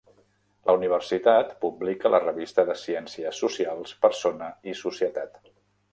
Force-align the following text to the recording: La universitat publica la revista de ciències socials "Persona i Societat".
La 0.69 0.73
universitat 0.79 1.51
publica 1.65 2.11
la 2.15 2.21
revista 2.25 2.65
de 2.71 2.77
ciències 2.85 3.43
socials 3.45 3.95
"Persona 4.07 4.49
i 4.73 4.79
Societat". 4.85 5.43